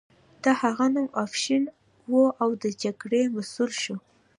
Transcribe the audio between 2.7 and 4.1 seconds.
جګړې مسؤل شو.